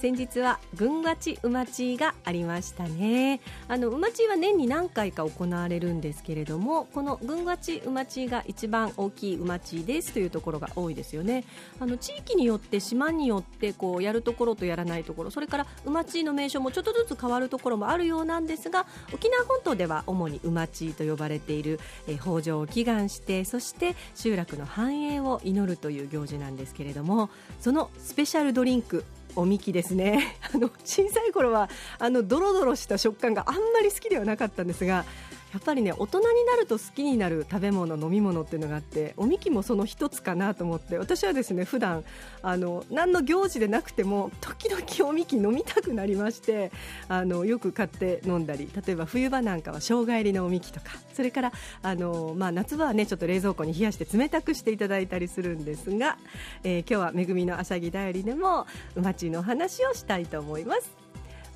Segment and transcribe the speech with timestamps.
[0.00, 3.42] 先日は群馬地馬地がありましたね。
[3.68, 10.14] あの馬地は年に何回か行われるんですけれどもこの群馬地馬地が一番大きい馬地です。
[10.14, 11.44] というところが多いですよね。
[11.80, 21.78] あの地域によって島によってこうやるところとやらないところそれから馬地の名称もちょっとずつ変わるところもあるようなんですが沖縄本島では主に馬地と呼ばれている、
[22.08, 27.28] え豊穣を祈願してそして集落の繁栄を祈るという行事なんですけれども
[27.60, 29.04] そのスペシャルドリンク
[29.36, 30.36] おみきですね。
[30.54, 35.04] あの小さい頃はあのドロドロした食感があんまり好きではなかったんですが
[35.52, 42.04] やっぱりね大人になると好きになる食べ物飲み物っていうのがあっておみきもその一つかなと思って私はですね普段
[42.42, 46.70] あの何の行事でなくても時々おみき飲みたくなりまして
[47.08, 56.16] あのよく買って飲んだり例えば冬場なんかは生姜入りのおみきとかそれからあの、まあ、夏場はねちょっと冷蔵庫に冷やして冷たくしていただいたりするんですが、
[56.62, 60.90] えー、今日は「めぐみのあしゃぎだより」でもうまちの話をしたいと思います。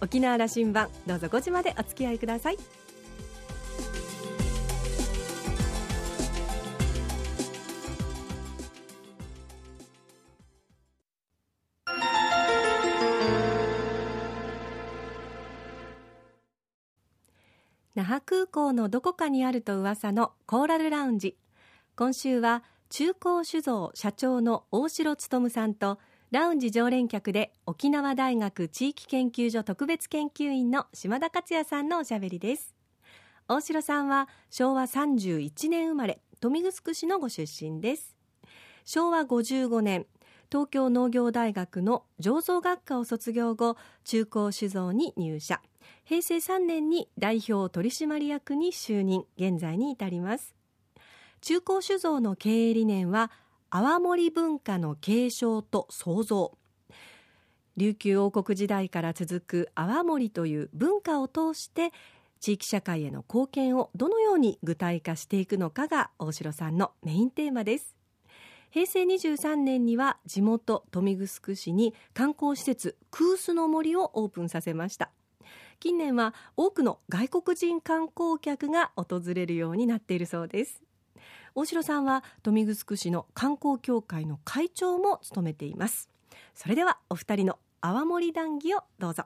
[0.01, 2.84] 沖縄羅針盤どうぞ5時までお付き合いください。
[17.95, 21.37] 那覇空港のどこかにあると噂のコーラルラウンジ
[21.95, 26.01] 今週は中高酒造社長の大城勉さんと
[26.33, 32.75] ラウンジ常連客で沖縄大学地域研究所特別研究員の島田克也さんのおしゃべりです。
[33.47, 38.17] 大城さんは昭和31年生まれ豊見城市のご出身です。
[38.85, 40.07] 昭和55年
[40.51, 45.61] 東京農業大学の醸造学科を卒業後中高酒造に入社。
[46.05, 50.55] 平成3年に代表取締役に就任現在に至ります。
[51.41, 53.31] 中高酒造の経営理念は
[53.71, 56.57] 泡盛文化の継承と創造。
[57.77, 61.93] 琉球王国時代から続く泡盛という文化を通して
[62.41, 67.97] 地域社会への貢献をどのように具体化していくのかが大城さんのメインテーマです。
[68.71, 75.11] 平成23年には地元豊見城市に観光施設クースの森をオープンさせました。
[75.85, 80.83] 近年は多くの外国人観光客が訪れるようになっているそうです。
[81.55, 86.09] 大城さんは豊見城市の観光協会の会長も務めています。
[86.55, 89.25] それではお二人の泡盛談義をどうぞ。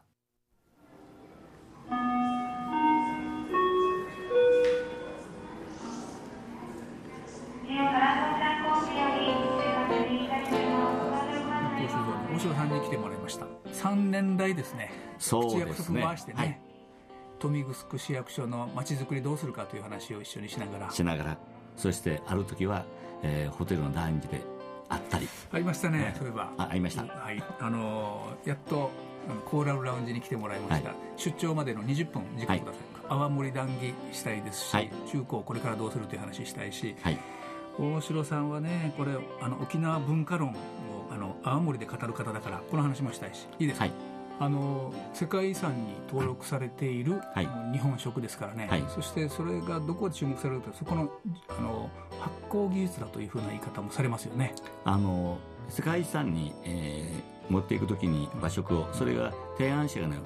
[12.38, 13.46] 大城さんに来てもらいました。
[13.72, 14.92] 3年来ですね。
[15.18, 16.02] そうですね。
[16.02, 16.60] 回してね、はい。
[17.42, 20.90] 豊見城市役所のまちづくりどうするかという話を一緒にしながら。
[20.92, 21.38] しながら。
[21.76, 22.84] そしてある時は、
[23.24, 24.40] えー、ホテルのラウンジで
[24.88, 25.28] あったり。
[25.50, 26.52] ありましたね、ね、そういえば。
[26.58, 27.02] あありました。
[27.02, 27.42] はい。
[27.58, 28.88] あのー、やっと
[29.44, 37.18] コーラルラウンジに来てもらいました、はい、出張までの20分時間ください、はい、泡盛談義したいですし、はい、中高これからどうするという話したいし、はい、
[37.78, 40.56] 大城さんはねこれあの沖縄文化論
[41.44, 43.92] をあの泡盛で語る方だからこの話もしたいしいいですか、はい。
[44.40, 51.10] あの世界遺産に登録されている、はい、日本食ですからね、はい、そしてそれがどこで注目されるかそこの
[51.48, 51.90] あの
[52.20, 54.54] 発酵技術だというふうな言い方もされますよね。
[54.84, 55.38] あの
[55.68, 60.16] 世界遺産に、えー、持っていくときに和食をそれが提案者がね、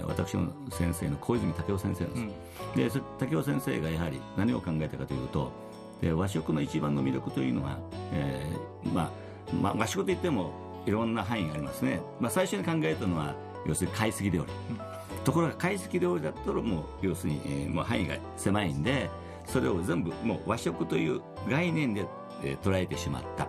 [0.00, 5.52] えー、私の先生の小泉武雄先生なんです、うん、で武雄先生がやはり何を考えたかというと
[6.00, 7.78] で和食の一番の魅力というのは、
[8.12, 10.52] えーまあまあ、和食といっても
[10.86, 13.34] いろんな範囲がありますね、まあ、最初に考えたのは
[13.66, 19.10] 要するに懐石料理、うん、ところが懐石料理だったらもう要するに、えー、もう範囲が狭いんで
[19.46, 22.06] それを全部もう和食という概念で、
[22.42, 23.48] えー、捉えてしまった。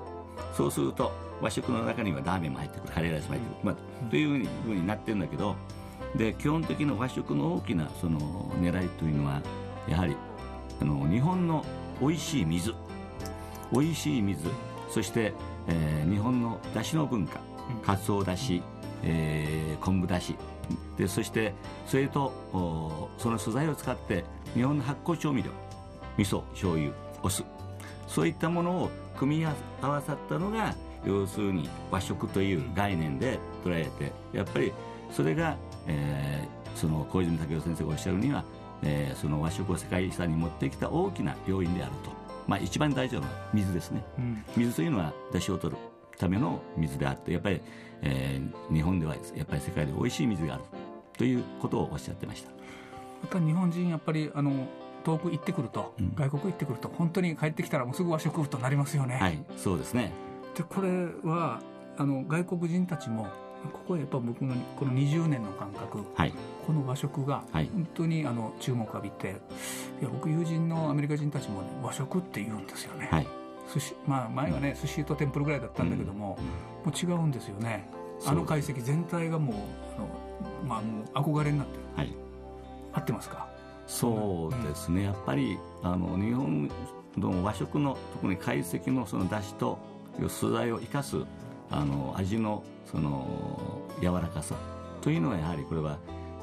[0.55, 1.11] そうすると
[1.41, 2.93] 和食の中にはラーメンも入ってくる。
[2.93, 5.55] カレーライスも入ってくる、まあ、というふうになってるんだけど
[6.15, 8.19] で基本的な和食の大きなその
[8.59, 9.41] 狙いというのは
[9.87, 10.15] やはり
[10.81, 11.63] あの日本の
[12.01, 12.73] 美味しい水。
[13.71, 14.49] 美味しい水。
[14.89, 15.33] そして、
[15.67, 17.39] えー、日本のだしの文化
[17.83, 18.61] かつおだし
[19.03, 20.35] えー、昆布だし。
[20.97, 21.53] でそして
[21.85, 24.23] それとその素材を使って
[24.53, 25.51] 日本の発酵調味料
[26.17, 26.91] 味噌醤油
[27.23, 27.43] お酢。
[28.07, 30.75] そういったものを組み合わさったのが
[31.05, 34.71] 要するに和食という概念で捉えてやっぱり
[35.11, 35.57] それが、
[35.87, 38.43] えー、その小泉武雄先生がおっしゃるには、
[38.83, 42.11] えー、その和食を世界遺産に持ってきた大きな要因であると、
[42.51, 45.81] まあ、一番大事なのは水ですね、うん、水というのは出汁を取る
[46.17, 47.61] ための水であってやっぱり
[48.01, 50.63] えー、日本ではやっぱり世界で美味しい水がある
[51.17, 52.49] ということをおっしゃってました。
[52.49, 52.55] や
[53.27, 54.67] っぱり日本人やっぱりあの
[55.03, 59.17] 遠く行ってくると、うん、外国行ってくると本当に帰ってきたらもうすぐ和食となりますよね。
[59.17, 60.11] はい、そうですね。
[60.55, 61.61] でこれは
[61.97, 63.27] あの外国人たちも
[63.73, 66.33] ここはやっぱ僕のこの20年の感覚、はい、
[66.65, 69.27] この和食が本当にあの注目を浴びて、
[70.01, 73.27] い、や僕友人のアメリカ人たちも、ね、和食って言うんですよね、はい、
[73.73, 76.37] 寿司まあ、前はね、寿司と天ぷらぐらいだったんだけども、
[76.85, 77.87] うん、もう違うんですよね。
[78.25, 79.55] あの解析全体がもう
[79.95, 80.07] あの、
[80.67, 82.13] まあ、もう憧れになってる、はい、
[82.93, 83.47] 合ってますか？
[83.87, 86.69] そうですね、うん、やっぱりあの日本
[87.17, 89.79] の和食の特に懐石のその出汁と
[90.29, 91.17] 素材を生かす
[91.71, 94.55] あの味のその柔らかさ。
[95.01, 95.97] というのはやはりこれは、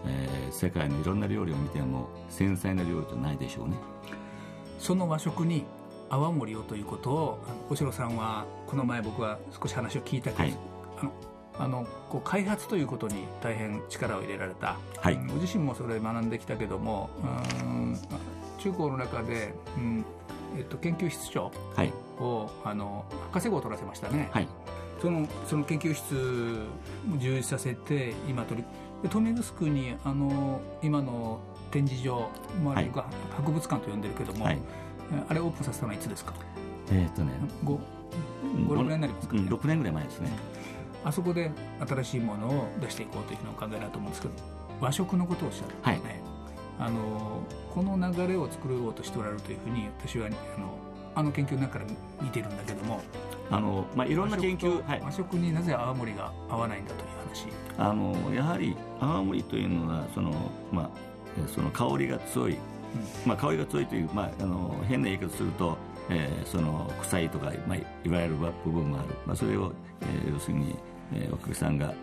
[0.05, 3.77] えー、世界のいろんな料理を見ても繊細な料理じゃないでしょうね。
[4.79, 5.65] その和食に
[6.11, 10.57] 泡盛をということをお城さんはこの前僕は少し話を聞いたけど、はい、
[10.99, 11.13] あの
[11.61, 17.11] あのこう開発ということに大変力を入れられた、はい、ご自身もそれ学んできたけども
[17.63, 17.99] うん
[18.59, 20.05] 中高の中で、うん
[20.57, 21.93] えっと、研究室長を、はい、
[22.65, 24.49] あの博士号を取らせましたね、はい、
[25.01, 26.15] そのその研究室
[27.07, 28.67] も充実させて今取り
[29.03, 31.41] 豊見城にあの今の
[31.71, 32.29] 展示場、
[32.65, 32.91] まあ、はい、
[33.37, 34.59] 博物館と呼んでるけども、はい、
[35.29, 36.35] あれオープンさせたのはいつですか？
[36.91, 37.33] えっ、とね
[37.65, 40.31] 56年になりますか、ね、6年ぐらい前ですね。
[41.05, 41.51] あそこで
[41.87, 44.35] 新しいものを出していこうというのを考えられると思うんですけど
[44.81, 46.23] 和食のことをおっしゃるんですね、
[46.79, 47.43] はい、あの
[47.73, 50.31] この流れを作ろうとしておられるというふうに私はあ
[50.61, 50.79] の
[51.15, 51.85] あの研究の中から
[52.21, 53.01] 見てるんだけども
[53.51, 57.47] あの、まあ、いろんな研究和食,、和食になぜ青森が合わないんだという話。
[57.79, 60.33] あのやはり青森というのはその、
[60.73, 60.91] まあ、
[61.49, 62.59] その香りが強い、うん、
[63.27, 65.77] まあ、香りが強いという、まあ、あの変な言い方すると、
[66.11, 67.81] えー、その臭いとか、まあ、い
[68.11, 68.35] わゆる
[68.65, 70.75] 部分もある、まあ、それを、えー、要するに、
[71.13, 71.95] えー、お客さんが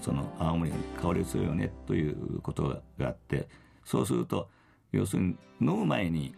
[0.00, 3.48] その青森に香りが強いよねということがあって。
[3.84, 4.48] そうすると
[4.92, 6.34] 要するに飲む前に、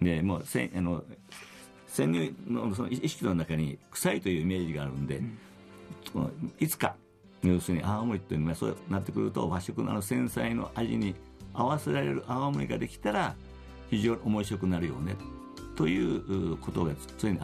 [0.00, 1.02] ね、もうせあの
[1.94, 5.20] 潜入のその意識の中に臭いというイメージがあるんで、
[6.12, 6.96] うん、いつか
[7.40, 11.14] 要するに青森っていうのはそうなってくると和食のあの繊細の味に
[11.52, 13.36] 合わせられる青森ができたら
[13.90, 15.14] 非常に面白くなるよね
[15.76, 17.38] ということが常に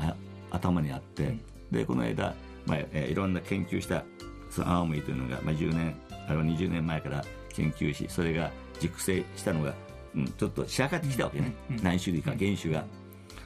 [0.51, 2.35] 頭にあって、うん、でこの間、
[2.67, 4.03] まあえいろんな研究した
[4.51, 5.95] その青森というのが、まあ、10年
[6.27, 8.51] あるいは20年前から研究しそれが
[8.81, 9.75] 熟成したのが、
[10.17, 12.85] うん、ちょっと仕上がってきたわけね、うん、何種類か原種が。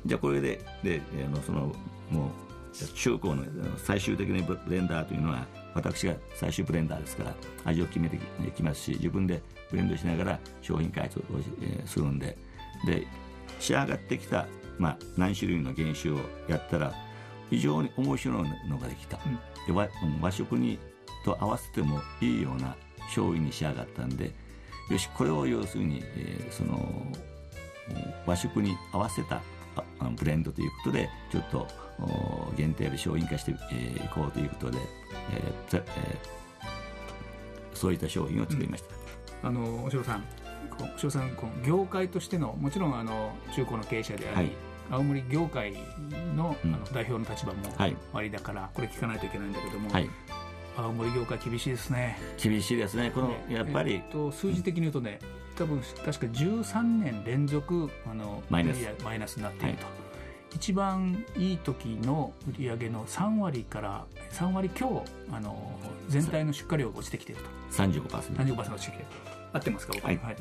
[0.06, 1.73] じゃあこれでであのその
[2.11, 3.45] もう中高の
[3.79, 7.35] 最終的なブレンダーというのは私が最終ブレンダーですから
[7.65, 8.19] 味を決めて
[8.56, 11.23] きますし自分でブレンドしながら商品開発を、
[11.62, 12.37] えー、するんで。
[12.87, 13.06] で
[13.61, 14.47] 仕上がってきた、
[14.79, 16.19] まあ、何種類の原種を
[16.49, 16.93] やったら
[17.50, 19.37] 非常に面白いのができた、うん、
[19.67, 19.89] で和
[20.21, 20.79] 和食に
[21.25, 22.77] と合わせてもいいような
[23.07, 24.33] 醤油に仕上がったんで
[24.91, 27.07] よしこれを要するに、えー、その
[28.27, 29.41] 和食に合わせた
[30.17, 31.67] ブレンドということでちょっと
[32.56, 33.55] 限定で商品化してい
[34.15, 34.79] こうということで、
[35.31, 38.85] えーえー、そういった商品を作りまし
[39.43, 40.25] た、うん、あのお城さん
[40.94, 41.31] お城さん
[41.65, 44.50] 業界としてのもちろんあの中古の経営者であり、はい、
[44.91, 45.73] 青森業界
[46.37, 47.61] の,、あの代表の立場も
[48.12, 50.11] ありだから、これ聞かないといけないんだけども、はい、
[50.76, 52.19] 青森業界厳しいですね。
[52.43, 53.11] 厳しいですね。
[53.15, 55.21] この、やっぱり、えっと、数字的に言うとね、
[55.56, 58.78] 多分確か13年連続あのマイナス。
[59.05, 59.90] マイナスになっていると、は
[60.52, 65.78] い、一番いい時の売り上げの3割から3割強あの
[66.09, 67.49] 全体の出荷量が落ちてきていると。
[67.75, 68.02] 35%,
[68.37, 69.07] 35落ちてきている
[69.52, 70.12] 合ってますか僕は。
[70.12, 70.37] い、はい、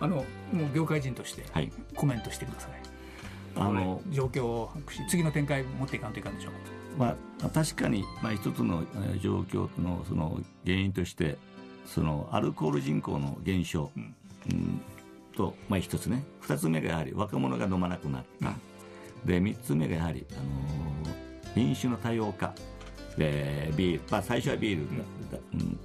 [0.00, 0.24] あのもう
[0.74, 1.44] 業界人として
[1.94, 2.72] コメントしてください、
[3.56, 4.70] あの状況を
[5.08, 6.52] 次の展開持っていかんといかんでしょう
[6.98, 8.84] まあ、確かに、まあ、一つの
[9.20, 11.38] 状況のその原因として
[11.86, 14.14] そのアルコール人口の減少、うん、
[14.50, 14.80] うん。
[15.36, 16.24] と、まあ、一つね。
[16.40, 18.52] 二つ目がやはり若者が飲まなくなった、
[19.24, 22.54] で三つ目がやはり、あのー、飲酒の多様化。
[23.16, 24.86] でビール、まあ、最初はビール
[25.30, 25.78] だ、うん、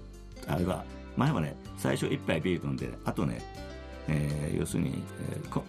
[0.47, 0.85] あれは
[1.17, 3.41] 前はね最初一杯ビール飲んであとね、
[4.07, 5.61] えー、要するに、えー、こ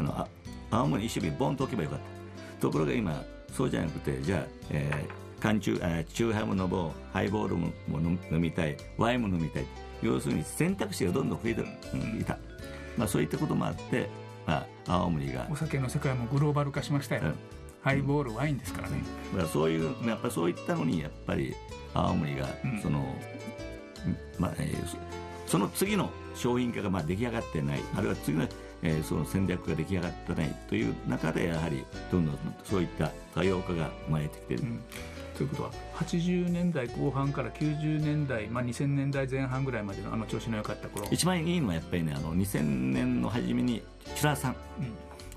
[0.00, 0.26] あのあ
[0.72, 2.62] 青森一種瓶ボンと置けばよかった。
[2.62, 3.22] ところが今
[3.52, 6.92] そうじゃなくてじゃあ、えー缶中あチューハイも飲もう。
[7.12, 8.78] ハイボールも飲みたい。
[8.96, 9.66] ワインも飲みたい。
[10.08, 11.62] 要するに選択肢がどんどん増えて
[12.20, 12.38] いた、
[12.96, 14.08] まあ、そういったこともあって、
[14.46, 15.46] まあ、青森が。
[15.50, 17.34] お酒の世界もグローバル化しましたよ、うん、
[17.82, 18.98] ハイボールワインですからね、
[19.32, 21.54] だからそういうやっぱそういったのにやっぱり
[21.94, 22.46] 青森が
[22.82, 23.00] その、
[24.06, 24.96] うん、まあえー、
[25.46, 27.80] その次の商品化がまあ出来上がってない。
[27.96, 28.46] あるいは次の
[28.84, 34.80] えー、その戦略が出来上がってないという中でやはりどんどんそういった多様化が生まれてきている、うん、
[35.36, 41.06] ということは80年代後半から90年代、まあ、2000年代前半ぐらいまでのあの調子の良かった頃。
[41.10, 42.62] 一番いいのはやっぱりねあの2000
[42.92, 43.82] 年の初めに
[44.14, 44.92] チュラさん、うん、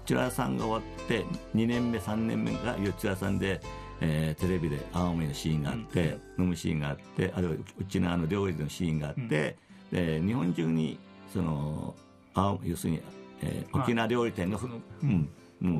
[0.06, 1.26] チュラさんが終わって
[1.56, 3.60] 2年目3年目がチュラさんで、
[4.02, 9.58] えー、テレビで青森のシーンがあって、うん、飲むシーンがあってあるいはうちのあの料理のシーンがあって、
[9.92, 11.00] うん、で日本中に
[11.34, 11.96] その
[12.34, 13.02] 青要するに、
[13.42, 14.72] えー、沖縄料理店の、まあ、
[15.04, 15.10] うん。
[15.10, 15.30] うん、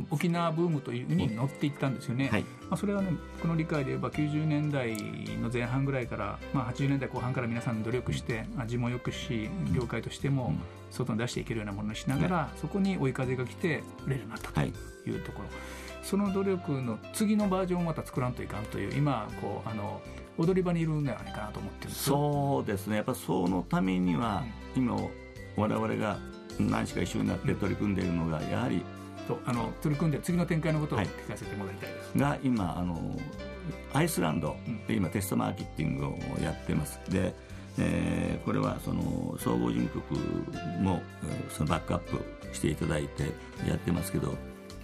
[0.10, 4.96] 沖縄ブームというに乗っていったんですよね、はい、まあ、それはねこの理解で言えば90年代
[5.40, 10.54] の前半ぐらいから、まあ、80年代後半から皆さん努力して味もよくし業界としても
[10.90, 14.72] 外に出していけるようなものにしながら、そこに追い風が来て売れるようになったとい
[15.16, 15.56] うところ、はい、
[16.02, 20.02] その努力の次のバージョンをまた作らんといかんという今こうあの
[20.38, 22.98] 踊り場にいるんじゃないかなと思ってるそうですね。
[22.98, 24.44] やっぱそのためには、
[24.76, 24.96] 今
[25.56, 26.18] 我々が
[26.60, 28.82] 何しか一緒になって取り組んでいるのがやはり
[29.28, 32.98] とあの取り組んで次の展開のことを聞かせてもらいたいです、はい、が今あの
[33.94, 34.56] アイスランド
[34.88, 37.00] で今テストマーケティングをやってます。
[37.10, 37.34] で、
[37.80, 40.20] えー、これはその総合事務局
[40.82, 41.02] も
[41.50, 43.24] そのバックアップしていただいて
[43.68, 44.36] やってますけど、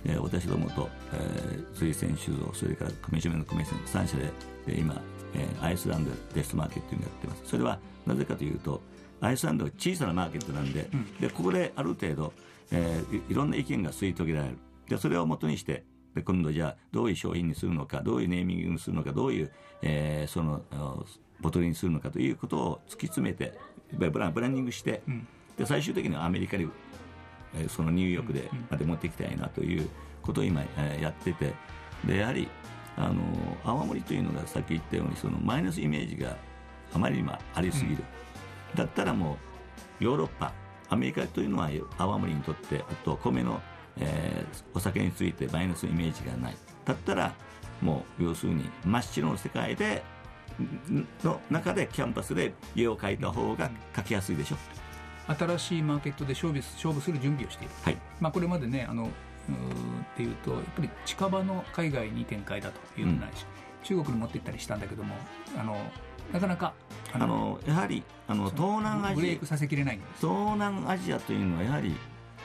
[0.05, 4.31] えー、私どもと、えー、水選手像それから組締めの組選3社で
[4.65, 5.01] で今、
[5.35, 7.43] えー、アイスランドでテストマーケティングやってます。
[7.45, 8.81] それはなぜかというと
[9.21, 12.33] アイスランドは小さなマーケットなんでうん、でここである程度
[12.73, 14.57] えー、いろんな意見が吸い遂げられる。
[14.89, 19.51] でそれをもとにしてで今度じゃあどういう商品にするのかどういうネーミングにするのかどういう、
[19.81, 20.61] えー、その
[21.39, 23.57] ボトルにするのかということを突き詰めて
[23.93, 25.27] ブラブランディングして、うん、
[25.57, 26.67] で最終的にはアメリカに、
[27.55, 29.89] えー、そのニューヨークでまで持っていきたいなという
[30.21, 31.53] ことを今、えー、やってて
[32.05, 32.47] でやはり
[32.95, 33.21] あの
[33.63, 36.35] 泡盛というのがさっき言ったようにそのマイナスイメージが
[36.93, 38.03] あまりにもありすぎる、
[38.73, 39.37] うん、だったらも
[39.99, 40.53] うヨーロッパ
[40.93, 43.59] アメリカというのは泡盛にとってあと米の、
[43.99, 46.55] えー、お酒についてマイナスイメージがない。
[46.85, 47.33] だったら
[47.81, 50.03] もう要するに真っ白の世界で
[51.23, 54.57] の中でキャンパスで家を描いた方が描きやすいでしょ
[55.33, 57.97] 新しいマーケットで勝負勝負する準備をしている、はい。
[58.19, 63.45] まあ、これまでねあのっていうとやっぱり近場の海外に展開だというのないし、
[63.89, 65.15] うん、中国に持って行ったりしたんだけども
[65.57, 65.75] あの
[66.31, 66.73] なかなか
[67.13, 69.45] あのやはりあの東南アジア
[70.19, 71.95] 東南アジアというのはやはり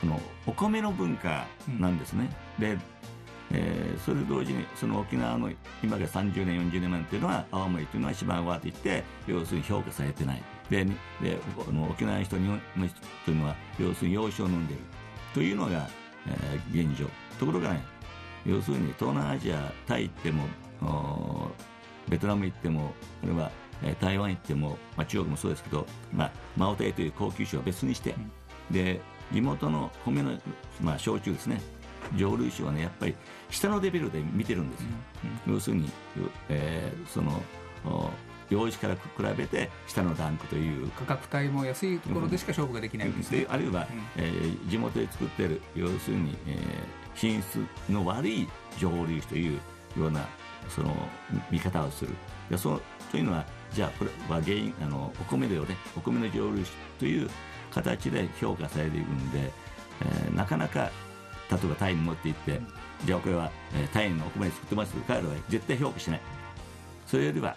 [0.03, 1.47] あのお米の文化
[1.79, 2.77] なんですね、うん、で、
[3.51, 5.51] えー、それと同時にその沖縄の
[5.83, 10.43] 今が30年40年前というのは青森というのは一番わっていって要するに評価されてない。
[10.69, 10.91] でで
[11.67, 14.83] あの沖縄の人日本の人というのは要するに洋酒を飲んでいる。
[15.33, 15.87] というのが、
[16.27, 17.07] えー、現状。
[17.39, 17.83] ところがね
[18.45, 21.51] 要するに東南アジアタイ行っても
[22.07, 23.51] ベトナム行ってもあるいは
[23.83, 30.37] え台湾行っても、まあ、中国もそうですけど、まあ、マオテイという高級酒は別にして、うん、で地元の米の、
[30.81, 31.61] まあ、焼酎ですね。
[32.15, 33.15] 蒸留酒はねやっぱり
[33.51, 34.87] 下のレベルで見てるんですよ、
[35.47, 35.91] うん、要するに、
[36.47, 37.41] えー、その
[38.49, 40.89] 用紙から比べて下のランクという。
[40.91, 46.57] 価格帯も安いところでしか勝負ができないんです、ね、あるいは、うん、えー、地元で作ってる要するに、えー、
[47.15, 47.59] 品質
[47.89, 48.47] の悪い
[48.79, 49.59] 蒸留酒という
[49.97, 50.25] ような
[50.67, 50.95] その
[51.51, 52.15] 見方をする。
[52.49, 52.81] でそ
[53.11, 57.29] というのはじゃあこれは原因あのお米だよねお米の蒸留酒という
[57.71, 59.51] 形で評価されていくんで、
[60.01, 60.89] えー、なかなか
[61.51, 62.61] 例えばタイに持って行って、
[63.05, 66.21] じゃあこれは、えー、タイのお米で作ってます彼らは絶対評価しない。
[67.07, 67.55] それよりは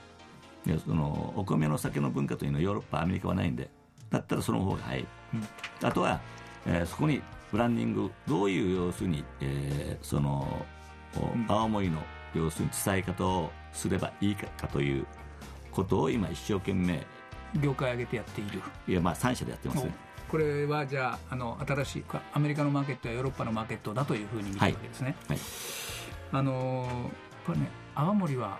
[0.87, 3.69] そのお米の酒の文化というのはヨーロッパアメリカはないんで
[4.11, 6.21] だったらその方が早い、うん、あとは、
[6.66, 10.64] えー、そこにブランディングどういう要するに、えー、その、
[11.16, 12.00] うん、青森の
[12.35, 15.07] 要するに伝え方をすればいいかという
[15.72, 17.04] ことを今一生懸命
[17.60, 18.62] 業界上げてやっている。
[18.86, 19.94] いやまあ3社でやってますね。
[20.28, 25.46] これはじゃああの新しいアメリカのマーケットやヨーロッパのマーケットだというふうに見てるわけですね、はい、はい、
[26.32, 27.10] あのやっ
[27.46, 28.58] ぱりね泡盛は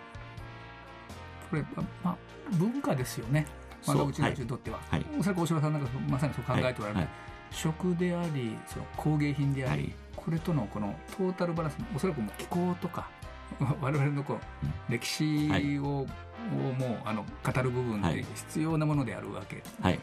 [1.49, 1.65] これ、
[2.05, 2.17] まあ、
[2.53, 3.47] 文化ですよね。
[3.87, 7.09] 窓口のにとっては、はい、おそらく大島さんなんかまさにそう考えておられる、はい、
[7.51, 13.09] 食でありその工芸品であり、これとのこのトータルバランスおそらくも気候とか
[13.81, 16.07] 我々のこう歴史を,、
[16.51, 20.01] をもうあの語る部分で必要なものであるわけ、はい、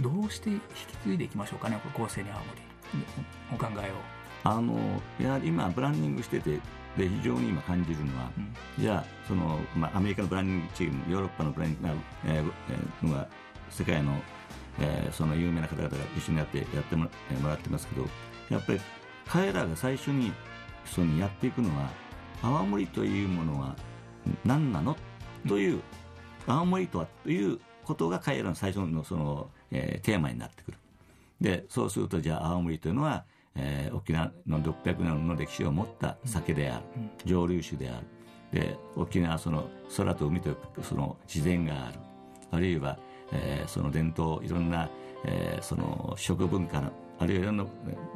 [0.00, 2.66] どうして引き継いでいきましょうかね後世に青森。
[3.54, 3.94] お考えを。
[4.44, 4.78] あの
[5.20, 6.60] やはり今ブランディングしてて
[6.96, 13.28] で非常に今感じるのは、うん、じゃあその、まあ、アメリカのブランディングチームヨーロッパのブランディング、えー、のが
[13.70, 14.12] 世界の、
[14.78, 17.08] えー、その有名な方々が一緒にやってやっても
[17.44, 18.06] らってますけど
[18.48, 18.80] やっぱり
[19.26, 20.32] 彼らが最初に
[20.84, 21.90] そのやっていくのは
[22.42, 23.74] 泡盛というものは
[24.44, 24.96] 何なの
[25.48, 25.80] という、
[26.46, 30.78] 泡盛とはということが彼らの最初のその、えー、テーマになってくる。
[31.40, 33.24] で、そうするとじゃあ青森というのは、
[33.54, 36.84] えー、沖縄の600年の歴史を持った酒である、
[37.24, 38.06] 蒸留酒である。
[38.52, 41.98] で沖縄その空と海とその自然がある
[42.52, 42.98] あるいは、
[43.32, 44.88] えー、その伝統いろんな、
[45.24, 47.66] えー、その食文化のあるいはいろんな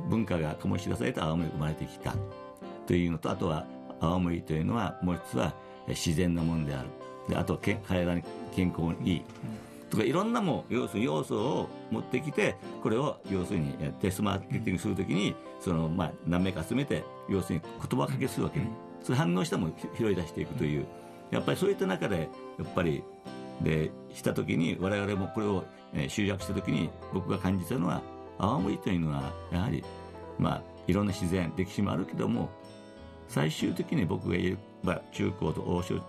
[0.09, 2.15] 文化が醸し出された青森が生まれてきた
[2.87, 3.67] というのとあとは
[4.01, 5.55] 青森というのはもう一つは
[5.89, 6.89] 自然のものである
[7.31, 8.23] であとけ体に
[8.55, 9.23] 健康にいい、
[9.89, 18.69] とかいろんなも要するに要素を持ってきてこれを要するにテスマーケティングするときにその、まあ、何名か集めて要するに言葉かけするわけね、
[19.03, 20.87] それ反応したも拾い出していくという。
[21.31, 23.05] やっぱりそういった中でやっぱり
[23.63, 25.65] でしたときに我々もこれを、
[26.09, 28.01] 集約したときに僕が感じたのは
[28.39, 29.83] 青森というのはやはり
[30.39, 32.49] まあいろんな自然歴史もあるけども
[33.27, 36.01] 最終的に僕が言えば中高と欧州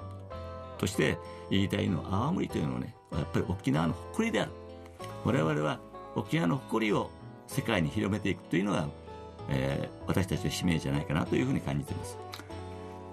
[0.81, 1.19] として
[1.51, 4.51] 言いたいのは青森というのはねやっぱり沖縄の誇りである。
[5.23, 5.79] 我々は
[6.15, 7.11] 沖縄の誇りを
[7.45, 8.87] 世界に広めていくというのが、
[9.49, 12.17] えー、私たちの使命じゃないかなというふうに感じています。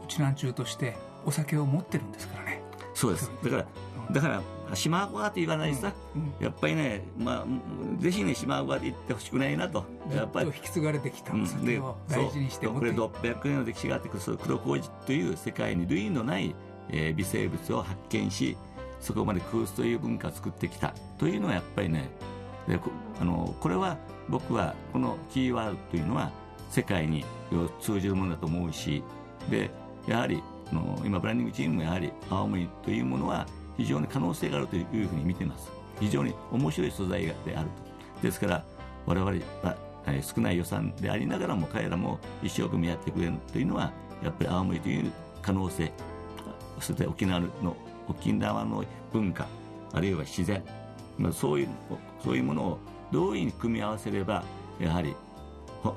[0.02, 0.96] うち南中として
[1.26, 2.62] お酒を持ってるんですからね。
[2.94, 3.30] そうです。
[3.44, 3.66] だから
[4.12, 4.42] だから
[4.74, 6.22] 島アゴって言わないさ、うん。
[6.22, 9.84] うん、やっぱりね、まあ、ぜひね島アゴって言ってほしくないなと。
[10.14, 16.54] やっぱり引き継がれてきたお酒を大事にしてこれ600年の歴史があって黒麹という世界に類のない、
[16.90, 18.56] えー、微生物を発見し
[19.00, 22.08] そこまで空という文化を作ってきたというのはやっぱりね
[22.66, 22.78] で
[23.20, 23.96] あのこれは
[24.28, 26.30] 僕はこのキーワードというのは
[26.70, 27.24] 世界に
[27.80, 29.02] 通じるものだと思うし
[29.50, 29.70] で
[30.06, 35.70] やはりあの今ブランディングチームもやはり青森というものは非常に可能性があるというふうに見てます。
[36.00, 37.68] 非常に面白い素材である
[38.20, 38.22] と。
[38.22, 38.64] ですから
[39.06, 39.76] 我々は
[40.22, 43.92] 少ない予算でありながらも彼らも一生懸命やってくれるというのは
[44.22, 45.92] やっぱり青森という可能性
[46.80, 47.76] そして沖縄の
[48.08, 49.46] 沖縄の文化
[49.92, 50.62] あるいは自然、
[51.18, 51.68] まあ、そういう
[52.22, 52.78] そういうものを
[53.12, 54.42] どういうふうに組み合わせれば
[54.80, 55.14] やはり、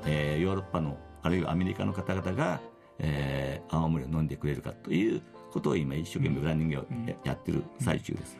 [0.06, 2.60] えー、ヨーロッパのあるいはアメリカの方々が、
[2.98, 5.22] えー、青森を飲んでくれるかという
[5.52, 8.38] ことを今一生懸命ブランディングをやってる最中です。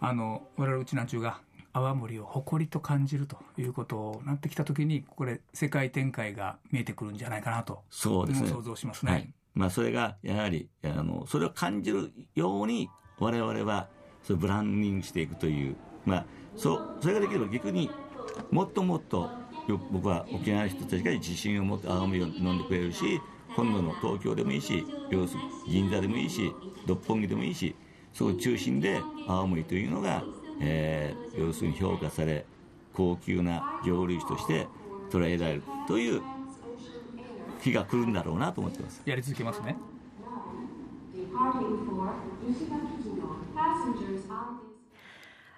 [0.00, 1.40] あの我々うち南中が
[1.72, 9.12] 泡盛を誇りと感じるということになってきたときにこれ世界展開が見えてくるんじゃないかなとそうですね想像しますね。
[9.12, 12.88] はいまあ、それがやはりあのそれを感じるように
[13.18, 13.88] 我々は
[14.22, 17.90] それブランディングしていくという、まあ、そそれができれば逆に
[18.50, 19.30] もっともっと
[19.90, 23.20] 僕は沖縄の人たちが自信を持って青森を飲んでくれるし
[23.56, 26.52] 今度の東京でもいいし要するに銀座でもいいし
[26.86, 27.74] 六本木でもいいし
[28.12, 30.24] そこ中心で青森というのが、
[30.60, 32.44] えー、要するに評価され
[32.92, 34.66] 高級な蒸留酒として
[35.10, 36.22] 捉えられるという
[37.64, 39.02] 日が来るんだろうなと思ってます。
[39.04, 39.76] やり続けますね。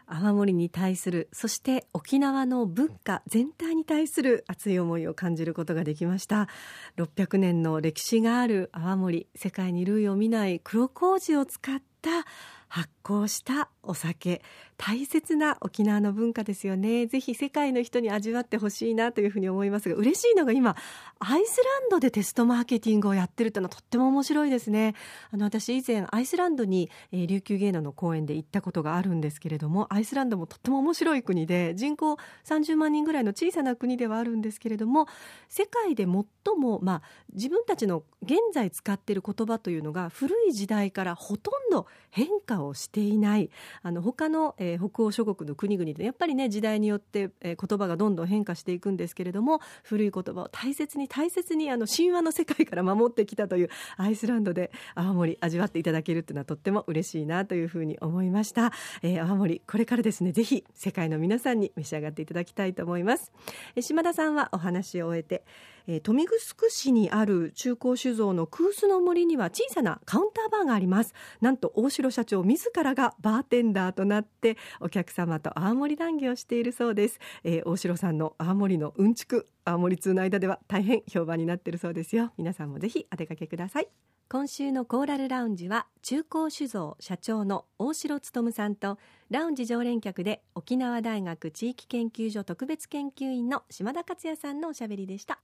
[0.09, 6.49] 泡盛に対するそして沖縄の文化全体に対する熱い思いを感じることができました。
[6.97, 12.25] 600年の歴史がある泡盛世界に類を見ない黒麹を使った
[12.69, 14.43] 発酵したお酒
[14.77, 17.07] 大切な沖縄の文化ですよね。
[17.07, 20.77] ぜひ世界の人に味わってほしいなというふうに思いますが嬉しいのが今
[21.19, 24.95] アイスランドでテストマーケティングをやってるってのはとっても面白いですね。
[25.31, 35.07] あの私以前アイスランドに、えー、琉球芸能の公演で行ったことがあるんですけれどもアイスランドもとっても面白い国で人口30万人ぐらいの小さな国ではあるんですけれども
[35.49, 43.51] 世界で最も、まあ、自分たちの現在使っている言葉というのが古い時代からほとんど変化をしていない
[43.83, 63.33] あの他の、えー、え北欧諸国の国々でやっぱりね時代によって、えー、言葉がどんどん変化していくんですけれども古い言葉を大切に大切にあの神話の世界から守ってきたというアイスランドで泡盛味わっていただけるというのはとっても嬉しいなというふうに思いました、えー、泡盛これからですねぜひ世界の皆さんに召し上がっていただきたいと思います、
[63.75, 65.45] えー、島田さんはお話を終えて
[65.87, 71.15] えー、豊見城市にある中高酒造の空須の森には小さなカウンターバーがあります。
[71.41, 82.33] なんと大城社長自らがバーテンダーとなってお客様と青森談義をしているそうです、えー、大城さんの青森のうんちく青森通の間では大変評判になっているそうですよ。
[82.39, 83.89] 皆さんもぜひお出かけください。
[84.29, 88.99] 今週のコーラルラウンジは中高酒造社長の大城勉さんと
[89.31, 95.41] ラウンジ常連客で沖縄大学地域研究所特別研究員の島田克也さんのおしゃべりでした。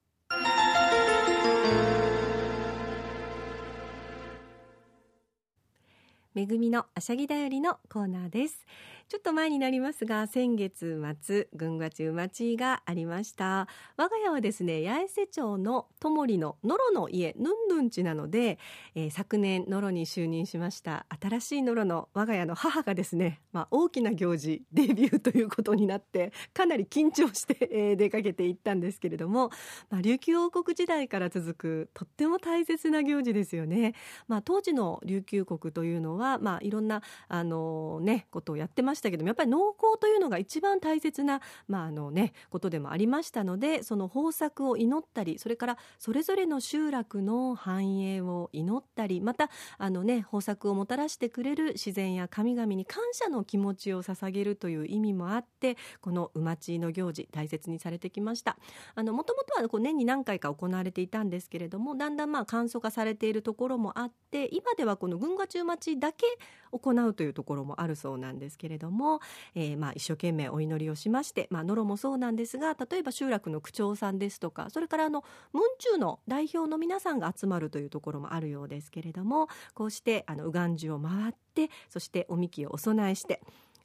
[6.35, 8.67] 恵みのあしゃぎだよりのコーナーです。
[9.13, 13.69] ちょっと前になりますが先月末群馬中町がありました。
[13.99, 18.59] 我が家はですね八重瀬町のともりの野呂の家ぬんぬんちなので、
[18.95, 21.05] えー、昨年野呂に就任しました。
[21.21, 29.51] 新しい野呂の我が家の母がですね、まあ、大きな行事デビューということになってかなり緊張して、えー、出かけていったんですけれども、
[29.91, 33.93] まあ、琉球王国時代から続くとっても大切な行事ですよね、
[34.27, 39.02] まあ、当時の琉球国というのは、まあ、いろんなあの、ね、ことをやってました。
[39.03, 58.57] したけどもやっぱり農耕というのが一番大切な、まああのね、ことでもありましたのでその豊作を祈ったりそれからそれぞれの集落の繁栄を祈ったりまたあの、ね、豊作をもたらしてくれる自然や神々に感謝の気持ちを捧げるという意味もあってこの馬地の行事大切にされてきました。
[58.97, 66.27] もともとはこう年に何回か行われていたんですけれどもだんだんまあ簡素化されているところもあって今ではこの群馬中町だけ
[66.73, 69.21] 行うというところもあるそうなんですけれども、ども
[69.55, 83.41] えー、まあ一生懸命お祈りをしまして、まあ、ノロもそうなんですが例えば集落の区長さんですとかそれからあのムンチュの代表の皆さんが集まるというところもあるようですけれどもこうしてあの右岸樹を回ってそしておみきをお供えして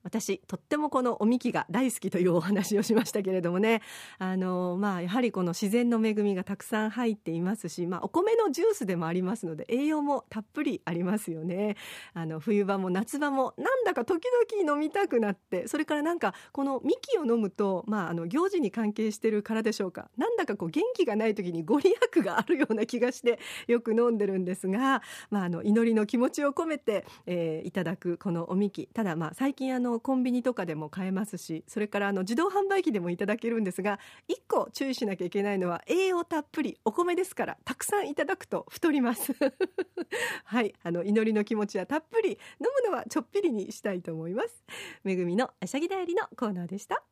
[0.08, 3.82] 私とってもこのおみきが大好きというお話をしましたけれどもね。
[4.20, 11.76] あの、まあ、やはりこの自然の恵みがたくさん入っていますし、まあ、お米のジュースでもありますので栄養もたっぷりありますよね。
[12.14, 20.10] あの冬場も夏場もなんだか時々飲みたくなってそれからなんかこのみきを飲むと、まあ、あの行事に関係してるからでしょうか。
[20.16, 28.88] なんだかこう元気がない時にご利益があるような気がしてよく飲んでるんですが、まあ、あの祈りの気持ちを込めて、えー、いただくこのおみき。
[28.88, 39.34] ただまあ最近あのコンビニとかでも買えますしそれからあの自動販売機でもいただけるんですが1個注意しなきゃいけないのは栄養たっぷりお米ですからたくさんいただくと太ります。
[40.46, 40.74] はい。
[40.84, 42.38] あの祈りの気持ちはたっぷり飲
[42.86, 44.64] むのはちょっぴりにしたいと思います。
[45.04, 47.04] めぐみのあしゃぎだよりのコーナーでした。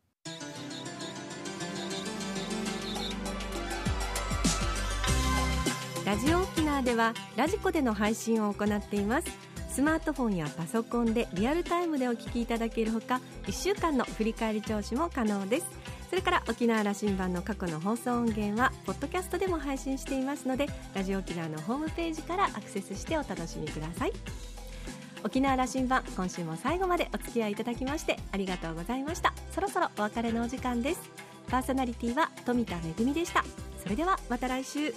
[6.04, 9.45] ラジオ沖縄ではラジコでの配信を行っています。
[9.76, 15.66] スマートフォンやパソコンでリアルタイムでお聞きいただけるほか1週間の振り返り聴取も可能です。
[16.08, 24.12] それから沖縄羅針盤の過去の放送音源はポッドキャストでも配信していますのでラジオ沖縄のホームページからアクセスしてお楽しみください。
[25.22, 29.34] 沖縄羅針盤今週も最後までお付き合いいただきましてありがとうございました。
[29.50, 31.00] そろそろお別れのお時間です。
[31.50, 33.44] パーソナリティは富田恵でした。
[33.82, 34.94] それではまた来週。